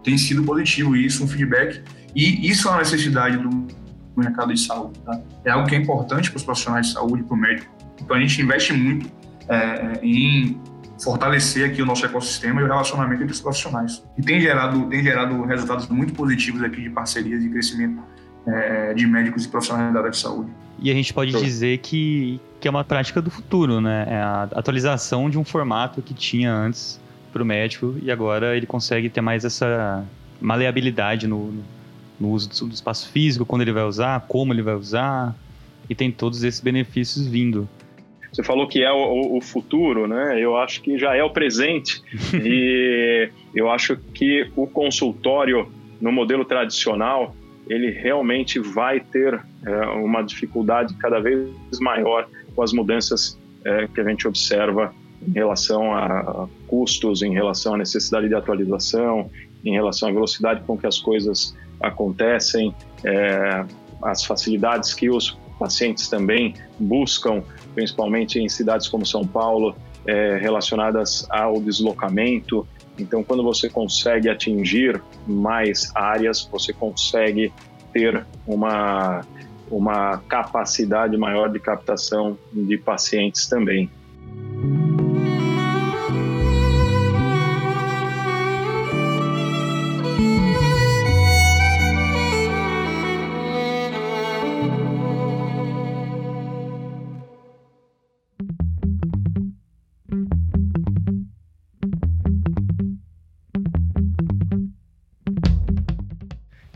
[0.02, 1.82] Tem sido positivo isso, um feedback,
[2.14, 3.83] e isso é uma necessidade do
[4.20, 4.98] mercado de saúde.
[5.00, 5.20] Tá?
[5.44, 7.72] É algo que é importante para os profissionais de saúde, para o médico.
[8.00, 9.10] Então a gente investe muito
[9.48, 10.60] é, em
[11.02, 14.04] fortalecer aqui o nosso ecossistema e o relacionamento entre os profissionais.
[14.16, 18.02] E tem gerado, tem gerado resultados muito positivos aqui de parcerias e crescimento
[18.46, 20.50] é, de médicos e profissionais da área de saúde.
[20.78, 24.06] E a gente pode dizer que, que é uma prática do futuro, né?
[24.08, 27.00] É a atualização de um formato que tinha antes
[27.32, 30.04] para o médico e agora ele consegue ter mais essa
[30.40, 31.54] maleabilidade no,
[32.18, 35.34] no uso do, espaço físico, quando ele vai usar, como ele vai usar,
[35.88, 37.68] e tem todos esses benefícios vindo.
[38.32, 40.40] Você falou que é o, o, futuro, né?
[40.40, 42.02] Eu acho que já é o presente.
[42.34, 45.68] e eu acho que o consultório
[46.00, 47.34] no modelo tradicional
[47.68, 51.48] ele realmente vai ter é, uma dificuldade cada vez
[51.80, 54.94] maior com as mudanças é, que a gente observa
[55.26, 59.30] em relação a custos, em relação à necessidade de atualização,
[59.64, 63.64] em relação à velocidade com que as coisas acontecem, é,
[64.02, 67.42] as facilidades que os pacientes também buscam,
[67.74, 69.74] principalmente em cidades como São Paulo,
[70.06, 72.66] é, relacionadas ao deslocamento.
[72.98, 77.52] Então, quando você consegue atingir mais áreas, você consegue
[77.92, 79.24] ter uma,
[79.70, 83.90] uma capacidade maior de captação de pacientes também.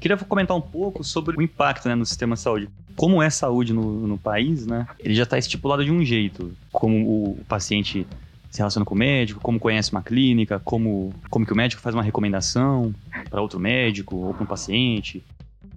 [0.09, 2.71] Queria comentar um pouco sobre o impacto né, no sistema de saúde.
[2.97, 4.87] Como é saúde no, no país, né?
[4.99, 6.51] Ele já está estipulado de um jeito.
[6.73, 8.07] Como o paciente
[8.51, 11.95] se relaciona com o médico, como conhece uma clínica, como, como que o médico faz
[11.95, 12.95] uma recomendação
[13.29, 15.23] para outro médico ou para um paciente.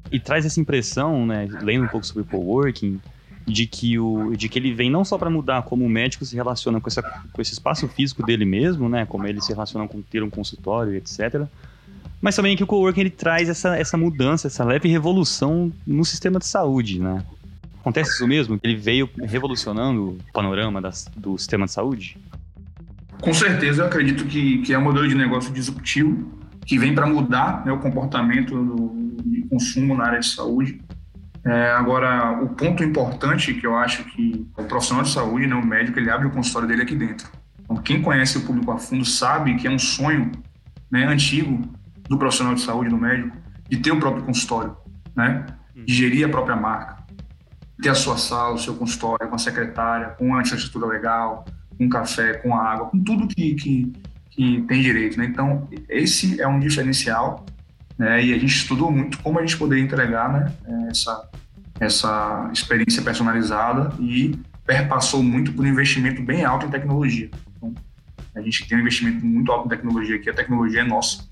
[0.10, 3.02] E traz essa impressão, né, lendo um pouco sobre o coworking,
[3.46, 6.38] de que, o, de que ele vem não só para mudar como o médico se
[6.38, 10.02] relaciona com, essa, com esse espaço físico dele mesmo, né, como ele se relaciona com
[10.02, 11.50] ter um consultório, etc.,
[12.21, 16.39] mas também que o coworking ele traz essa, essa mudança, essa leve revolução no sistema
[16.39, 17.23] de saúde, né?
[17.79, 18.60] Acontece isso mesmo?
[18.62, 22.15] Ele veio revolucionando o panorama das, do sistema de saúde?
[23.19, 27.07] Com certeza, eu acredito que, que é um modelo de negócio disruptivo que vem para
[27.07, 28.93] mudar né, o comportamento do,
[29.25, 30.79] de consumo na área de saúde.
[31.43, 35.65] É, agora, o ponto importante que eu acho que o profissional de saúde, né, o
[35.65, 37.27] médico, ele abre o consultório dele aqui dentro.
[37.63, 40.31] Então, quem conhece o público a fundo sabe que é um sonho
[40.91, 41.60] né, antigo
[42.12, 43.38] do profissional de saúde, do médico,
[43.69, 44.76] de ter o próprio consultório,
[45.15, 45.45] né?
[45.74, 45.86] Hum.
[45.86, 46.97] De gerir a própria marca,
[47.82, 51.45] ter a sua sala, o seu consultório, com a secretária, com a infraestrutura legal,
[51.78, 53.93] com café, com água, com tudo que, que,
[54.30, 55.26] que tem direito, né?
[55.26, 57.45] Então, esse é um diferencial,
[57.97, 58.21] né?
[58.21, 60.52] E a gente estudou muito como a gente poderia entregar, né?
[60.89, 61.30] Essa,
[61.80, 67.32] essa experiência personalizada e perpassou muito por um investimento bem alto em tecnologia.
[67.56, 67.74] Então,
[68.36, 71.31] a gente tem um investimento muito alto em tecnologia aqui, a tecnologia é nossa.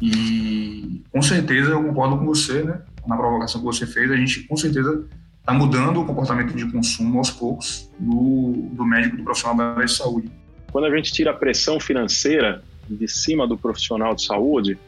[0.00, 2.82] E com certeza eu concordo com você, né?
[3.06, 5.06] Na provocação que você fez, a gente com certeza
[5.40, 9.84] está mudando o comportamento de consumo aos poucos do, do médico, do profissional da área
[9.84, 10.30] de saúde.
[10.72, 14.78] Quando a gente tira a pressão financeira de cima do profissional de saúde,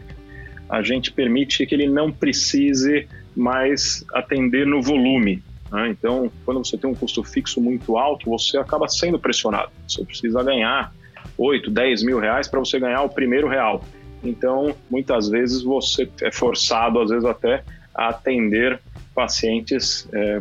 [0.69, 5.43] a gente permite que ele não precise mais atender no volume.
[5.71, 5.91] Né?
[5.91, 9.71] Então, quando você tem um custo fixo muito alto, você acaba sendo pressionado.
[9.87, 10.93] Você precisa ganhar
[11.37, 13.85] 8, 10 mil reais para você ganhar o primeiro real.
[14.29, 17.63] Então, muitas vezes você é forçado, às vezes até,
[17.95, 18.81] a atender
[19.15, 20.41] pacientes é,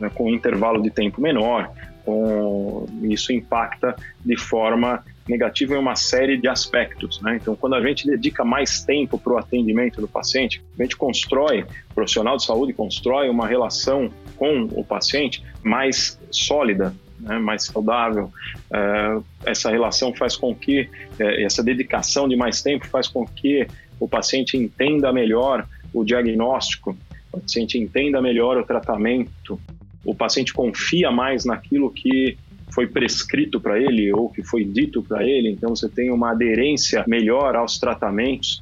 [0.00, 1.70] né, com intervalo de tempo menor.
[2.04, 7.20] Com, isso impacta de forma negativa em uma série de aspectos.
[7.20, 7.38] Né?
[7.40, 11.66] Então, quando a gente dedica mais tempo para o atendimento do paciente, a gente constrói,
[11.90, 18.32] o profissional de saúde constrói uma relação com o paciente mais sólida, né, mais saudável.
[18.72, 23.66] É, essa relação faz com que, é, essa dedicação de mais tempo faz com que
[23.98, 26.96] o paciente entenda melhor o diagnóstico,
[27.32, 29.60] o paciente entenda melhor o tratamento,
[30.04, 32.36] o paciente confia mais naquilo que
[32.72, 37.04] foi prescrito para ele ou que foi dito para ele, então você tem uma aderência
[37.06, 38.60] melhor aos tratamentos.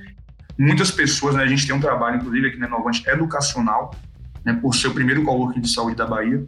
[0.59, 3.95] Muitas pessoas, né, a gente tem um trabalho, inclusive aqui na Inovante, educacional,
[4.45, 6.45] né, por ser o primeiro coworking de saúde da Bahia,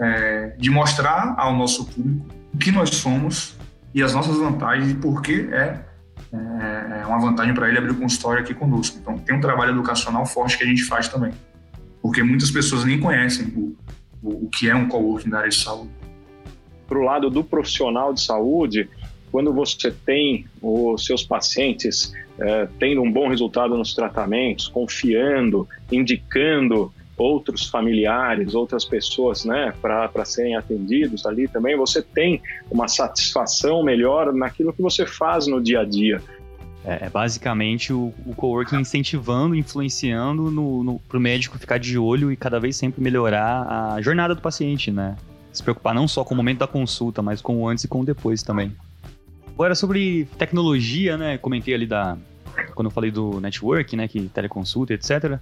[0.00, 3.56] é, de mostrar ao nosso público o que nós somos
[3.94, 5.80] e as nossas vantagens e por que é,
[6.32, 8.98] é, é uma vantagem para ele abrir o consultório aqui conosco.
[9.00, 11.32] Então, tem um trabalho educacional forte que a gente faz também,
[12.00, 13.76] porque muitas pessoas nem conhecem o,
[14.22, 15.90] o, o que é um coworking na área de saúde.
[16.86, 18.88] Para o lado do profissional de saúde,
[19.30, 26.92] quando você tem os seus pacientes é, tendo um bom resultado nos tratamentos, confiando, indicando
[27.18, 34.32] outros familiares, outras pessoas, né, para serem atendidos ali também, você tem uma satisfação melhor
[34.32, 36.22] naquilo que você faz no dia a dia.
[36.84, 41.98] É, é basicamente o, o coworking incentivando, influenciando no, no, para o médico ficar de
[41.98, 45.16] olho e cada vez sempre melhorar a jornada do paciente, né?
[45.52, 48.00] Se preocupar não só com o momento da consulta, mas com o antes e com
[48.00, 48.72] o depois também.
[49.48, 51.36] Agora sobre tecnologia, né?
[51.36, 52.16] Comentei ali da
[52.74, 55.38] quando eu falei do network, né, que teleconsulta, etc.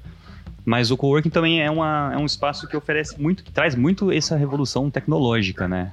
[0.67, 4.11] Mas o coworking também é, uma, é um espaço que oferece muito, que traz muito
[4.11, 5.93] essa revolução tecnológica, né?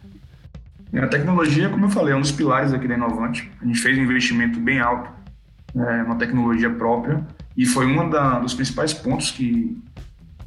[0.96, 3.52] A tecnologia, como eu falei, é um dos pilares aqui da Inovante.
[3.62, 5.10] A gente fez um investimento bem alto
[5.76, 7.26] é, uma tecnologia própria
[7.58, 8.10] e foi um
[8.42, 9.78] dos principais pontos que,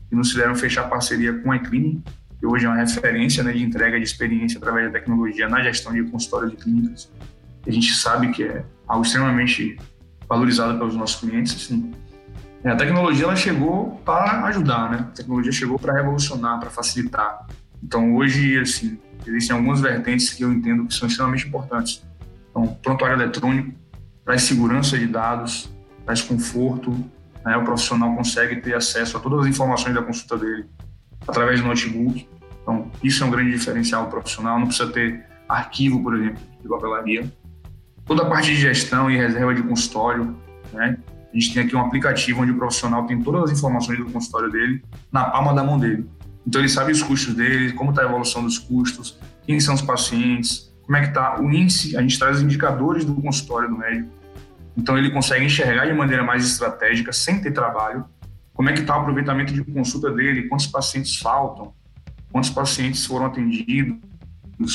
[0.08, 2.02] que nos fizeram fechar parceria com a Eclini,
[2.38, 5.92] que hoje é uma referência né, de entrega de experiência através da tecnologia na gestão
[5.92, 7.10] de consultórios de clínicas.
[7.66, 9.76] A gente sabe que é algo extremamente
[10.28, 11.54] valorizado pelos nossos clientes.
[11.56, 11.92] Assim.
[12.66, 14.98] É, a tecnologia ela chegou para ajudar, né?
[14.98, 17.46] A tecnologia chegou para revolucionar, para facilitar.
[17.80, 22.04] Então hoje, assim, existem algumas vertentes que eu entendo que são extremamente importantes.
[22.50, 23.72] Então, prontuário eletrônico,
[24.24, 25.70] traz segurança de dados,
[26.04, 26.90] traz conforto,
[27.44, 27.56] né?
[27.56, 30.66] o profissional consegue ter acesso a todas as informações da consulta dele
[31.28, 32.28] através do notebook.
[32.62, 37.32] Então, isso é um grande diferencial profissional, não precisa ter arquivo, por exemplo, de papelaria.
[38.04, 40.36] Toda a parte de gestão e reserva de consultório,
[40.72, 40.98] né?
[41.36, 44.50] A gente tem aqui um aplicativo onde o profissional tem todas as informações do consultório
[44.50, 46.08] dele na palma da mão dele.
[46.46, 49.82] Então ele sabe os custos dele, como está a evolução dos custos, quem são os
[49.82, 53.76] pacientes, como é que está o índice, a gente traz os indicadores do consultório do
[53.76, 54.08] médico.
[54.78, 58.06] Então ele consegue enxergar de maneira mais estratégica, sem ter trabalho,
[58.54, 61.74] como é que está o aproveitamento de consulta dele, quantos pacientes faltam,
[62.32, 63.98] quantos pacientes foram atendidos,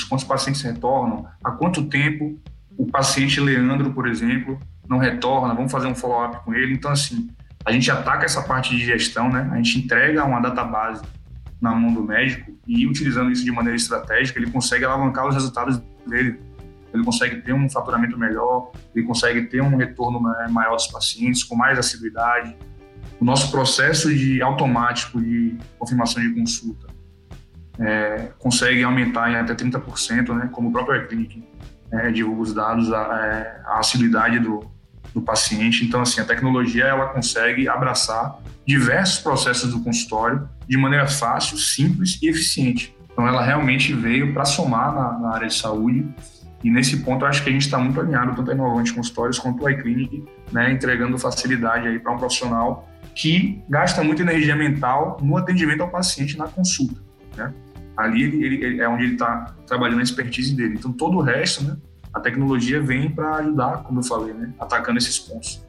[0.07, 2.39] quantos pacientes retornam, há quanto tempo
[2.77, 4.59] o paciente Leandro, por exemplo,
[4.91, 6.73] não retorna, vamos fazer um follow-up com ele.
[6.73, 7.29] Então, assim,
[7.65, 9.49] a gente ataca essa parte de gestão, né?
[9.53, 11.01] A gente entrega uma database
[11.61, 15.81] na mão do médico e utilizando isso de maneira estratégica, ele consegue alavancar os resultados
[16.05, 16.39] dele
[16.93, 21.55] ele consegue ter um faturamento melhor, ele consegue ter um retorno maior dos pacientes, com
[21.55, 22.53] mais assiduidade.
[23.17, 26.87] O nosso processo de automático de confirmação de consulta
[27.79, 31.41] é, consegue aumentar em até 30%, né, como o próprio AirClinic
[31.91, 34.59] é, divulga os dados, a, é, a assiduidade do,
[35.13, 35.85] do paciente.
[35.85, 42.17] Então, assim, a tecnologia ela consegue abraçar diversos processos do consultório de maneira fácil, simples
[42.21, 42.95] e eficiente.
[43.11, 46.07] Então, ela realmente veio para somar na, na, área de saúde
[46.63, 49.39] e nesse ponto, eu acho que a gente está muito alinhado, tanto a Inovante Consultórios
[49.39, 55.17] quanto a iClinic, né, entregando facilidade aí para um profissional que gasta muita energia mental
[55.21, 57.01] no atendimento ao paciente na consulta.
[57.35, 57.51] Né?
[57.97, 60.75] Ali ele, ele, é onde ele está trabalhando a expertise dele.
[60.77, 61.75] Então, todo o resto, né,
[62.13, 65.61] a tecnologia vem para ajudar, como eu falei, né, atacando esses pontos.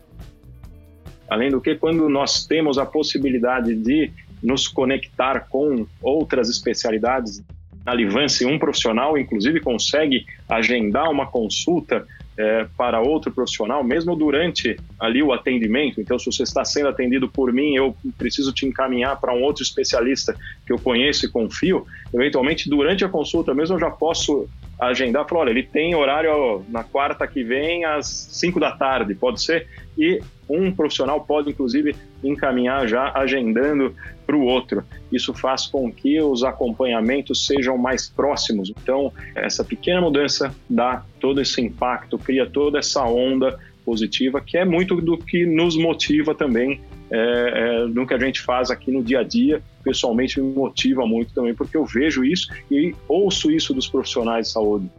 [1.29, 7.43] Além do que, quando nós temos a possibilidade de nos conectar com outras especialidades
[7.87, 14.77] na Livance, um profissional, inclusive, consegue agendar uma consulta é, para outro profissional, mesmo durante
[14.99, 16.01] ali o atendimento.
[16.01, 19.63] Então, se você está sendo atendido por mim, eu preciso te encaminhar para um outro
[19.63, 20.35] especialista
[20.67, 21.87] que eu conheço e confio.
[22.13, 24.49] Eventualmente, durante a consulta mesmo, eu já posso
[24.89, 29.43] agendar, falar, olha, ele tem horário na quarta que vem às 5 da tarde, pode
[29.43, 29.67] ser?
[29.97, 33.95] E um profissional pode, inclusive, encaminhar já agendando
[34.27, 34.85] para o outro.
[35.11, 38.71] Isso faz com que os acompanhamentos sejam mais próximos.
[38.71, 44.65] Então, essa pequena mudança dá todo esse impacto, cria toda essa onda positiva, que é
[44.65, 46.81] muito do que nos motiva também
[47.13, 49.63] é, é, no que a gente faz aqui no dia a dia.
[49.85, 54.53] Pessoalmente, me motiva muito também, porque eu vejo isso e ouço isso dos profissionais de
[54.53, 54.91] saúde.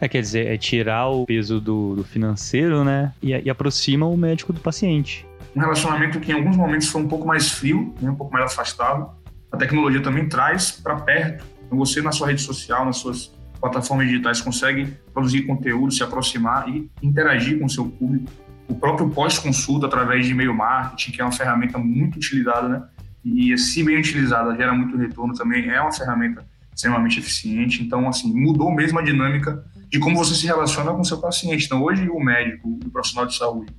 [0.00, 3.12] É, quer dizer, é tirar o peso do, do financeiro, né?
[3.22, 5.24] E, e, aproxima o médico do paciente.
[5.54, 8.10] Um relacionamento que em alguns momentos foi um pouco mais frio, né?
[8.10, 9.10] um pouco mais afastado.
[9.50, 11.46] A tecnologia também traz para perto.
[11.64, 16.68] Então, você, na sua rede social, nas suas plataformas digitais, consegue produzir conteúdo, se aproximar
[16.68, 18.30] e interagir com o seu público.
[18.68, 22.82] O próprio pós-consulta, através de e-mail marketing, que é uma ferramenta muito utilizada, né?
[23.24, 27.82] E, se bem utilizada, gera muito retorno também, é uma ferramenta extremamente eficiente.
[27.82, 31.64] Então, assim, mudou mesmo a dinâmica de como você se relaciona com o seu paciente.
[31.64, 33.72] Então, hoje, o médico, o profissional de saúde,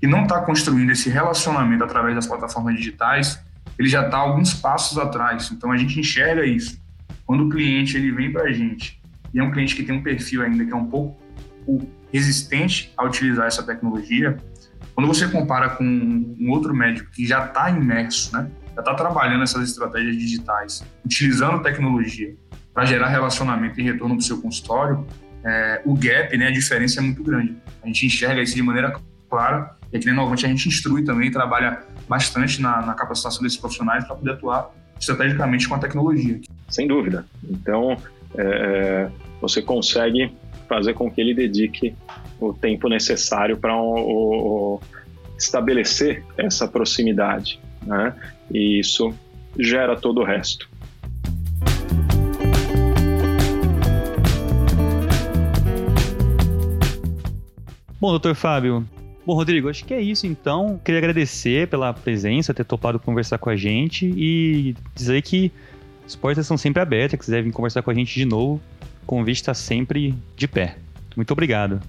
[0.00, 3.42] que não está construindo esse relacionamento através das plataformas digitais,
[3.78, 5.50] ele já está alguns passos atrás.
[5.50, 6.80] Então, a gente enxerga isso.
[7.26, 9.00] Quando o cliente ele vem para a gente
[9.34, 11.20] e é um cliente que tem um perfil ainda que é um pouco
[12.16, 14.36] resistente a utilizar essa tecnologia,
[14.94, 19.42] quando você compara com um outro médico que já está imerso, né, já está trabalhando
[19.42, 22.34] essas estratégias digitais, utilizando tecnologia
[22.72, 25.06] para gerar relacionamento e retorno para o seu consultório,
[25.44, 27.56] é, o gap, né, a diferença é muito grande.
[27.82, 28.98] A gente enxerga isso de maneira
[29.28, 33.58] clara e aqui na Inovante a gente instrui também, trabalha bastante na, na capacitação desses
[33.58, 36.40] profissionais para poder atuar estrategicamente com a tecnologia.
[36.68, 37.26] Sem dúvida.
[37.44, 37.96] Então,
[38.34, 39.10] é,
[39.40, 40.34] você consegue
[40.68, 41.94] fazer com que ele dedique
[42.40, 43.74] o tempo necessário para
[45.38, 48.14] estabelecer essa proximidade, né?
[48.50, 49.14] E isso
[49.58, 50.68] gera todo o resto.
[57.98, 58.86] Bom, doutor Fábio,
[59.26, 60.80] Bom, Rodrigo, acho que é isso então.
[60.84, 65.50] Queria agradecer pela presença, ter topado conversar com a gente e dizer que
[66.06, 68.62] as portas são sempre abertas, quiser vir conversar com a gente de novo,
[69.06, 70.74] o convite está sempre de pé.
[71.16, 71.80] Muito obrigado.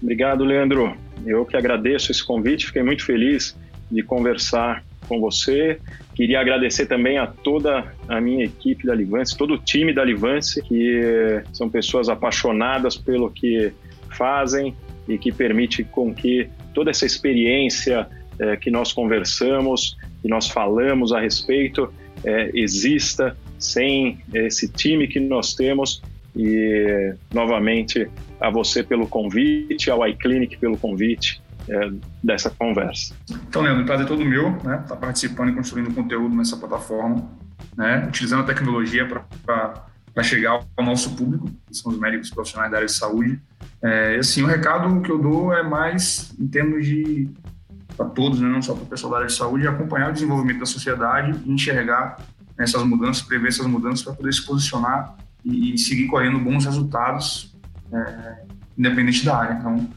[0.00, 0.96] Obrigado, Leandro.
[1.26, 3.56] Eu que agradeço esse convite, fiquei muito feliz
[3.90, 5.80] de conversar com você.
[6.14, 10.62] Queria agradecer também a toda a minha equipe da Livance, todo o time da Livance,
[10.62, 13.72] que são pessoas apaixonadas pelo que
[14.16, 14.72] fazem
[15.08, 18.06] e que permite com que toda essa experiência
[18.38, 21.92] é, que nós conversamos, que nós falamos a respeito,
[22.24, 26.00] é, exista sem esse time que nós temos.
[26.34, 28.08] E, novamente,
[28.40, 31.90] a você pelo convite, ao iClinic pelo convite é,
[32.22, 33.14] dessa conversa.
[33.48, 34.84] Então, Leandro, o prazer é todo meu, né?
[34.88, 37.28] Tá participando e construindo conteúdo nessa plataforma,
[37.76, 38.06] né?
[38.08, 42.86] Utilizando a tecnologia para chegar ao nosso público, que são os médicos profissionais da área
[42.86, 43.40] de saúde.
[43.82, 47.28] É, assim, o recado que eu dou é mais em termos de
[47.96, 48.48] para todos, né?
[48.48, 52.16] não só para o pessoal da área de saúde, acompanhar o desenvolvimento da sociedade, enxergar
[52.58, 57.54] essas mudanças, prever essas mudanças para poder se posicionar e, e seguir colhendo bons resultados,
[57.92, 58.42] é,
[58.76, 59.54] independente da área.
[59.54, 59.88] Então,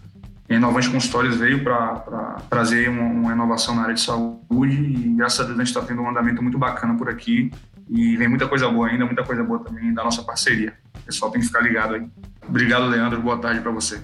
[0.50, 5.40] a Inovante Consultórios veio para trazer uma, uma, inovação na área de saúde e, graças
[5.40, 7.52] a Deus, a gente está tendo um andamento muito bacana por aqui
[7.90, 10.74] e vem muita coisa boa ainda, muita coisa boa também da nossa parceria.
[10.98, 12.08] O pessoal tem que ficar ligado aí.
[12.48, 13.22] Obrigado, Leandro.
[13.22, 14.02] Boa tarde para você.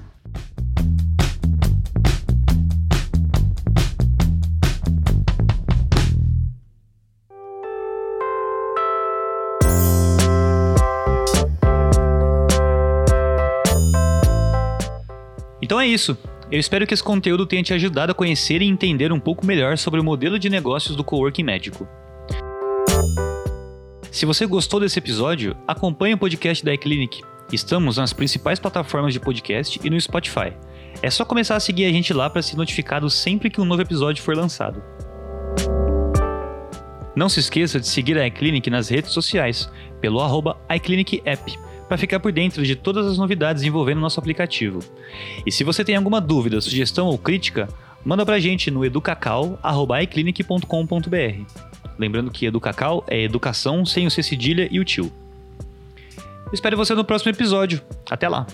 [15.80, 16.17] Então é isso.
[16.51, 19.77] Eu espero que esse conteúdo tenha te ajudado a conhecer e entender um pouco melhor
[19.77, 21.88] sobre o modelo de negócios do coworking médico.
[24.11, 27.21] Se você gostou desse episódio, acompanhe o podcast da iClinic.
[27.53, 30.51] Estamos nas principais plataformas de podcast e no Spotify.
[31.01, 33.82] É só começar a seguir a gente lá para ser notificado sempre que um novo
[33.82, 34.84] episódio for lançado.
[37.15, 39.71] Não se esqueça de seguir a iClinic nas redes sociais,
[40.01, 44.78] pelo arroba iClinicApp para ficar por dentro de todas as novidades envolvendo nosso aplicativo.
[45.46, 47.68] E se você tem alguma dúvida, sugestão ou crítica,
[48.06, 51.64] manda pra gente no educacau.iclinic.com.br.
[51.98, 55.12] Lembrando que Educacau é educação sem o C cedilha e o tio.
[56.54, 57.82] Espero você no próximo episódio.
[58.10, 58.46] Até lá!